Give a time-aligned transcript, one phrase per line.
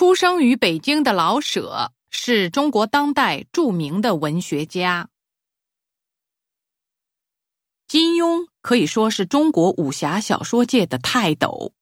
[0.00, 5.10] 出生于北京的老舍是中国当代著名的文学家。
[7.86, 11.74] 金庸可以说是中国武侠小说界的泰斗，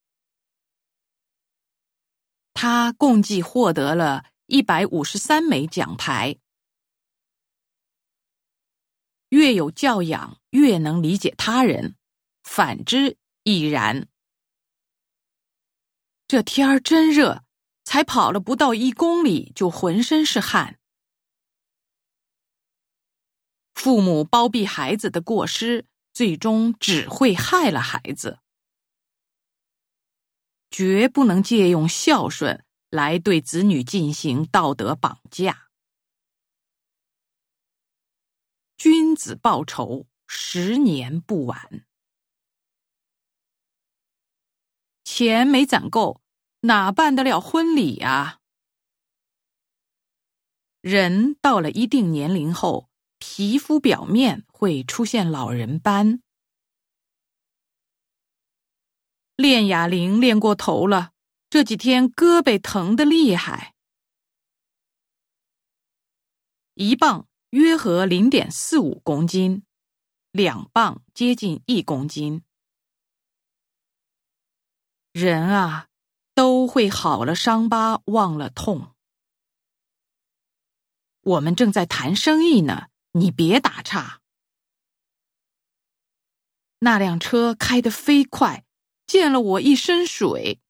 [2.55, 6.39] 他共计获得了一百五十三枚奖牌。
[9.29, 11.95] 越有教养，越能理解他人；
[12.43, 14.09] 反之亦然。
[16.27, 17.45] 这天儿真热。
[17.89, 20.79] 才跑了不到一公里，就浑身是汗。
[23.75, 28.41] 父母包庇孩子的过失，最终只会害了孩子。
[30.71, 35.71] 绝不能借用孝顺来对子女进行道德绑架。
[38.77, 41.87] 君子报仇，十年不晚。
[45.05, 46.21] 钱没攒够。
[46.69, 48.41] 哪办得了婚礼呀？
[50.83, 56.23] 人到了一定年龄后，皮肤表面会出现老人斑。
[59.35, 61.13] 练哑铃练过头了，
[61.49, 63.75] 这几天胳膊疼得厉害。
[66.75, 69.65] 一磅约合零点四五公斤，
[70.33, 72.43] 两磅接近一公斤。
[75.13, 75.88] 人啊！
[76.39, 78.95] 都会好了伤疤忘了痛。
[81.23, 84.21] 我们正在谈生意呢，你别打岔。
[86.79, 88.65] 那辆车开得飞快，
[89.05, 90.61] 溅了我一身水。